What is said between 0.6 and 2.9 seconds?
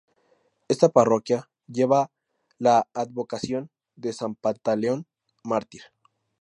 Esta parroquia lleva la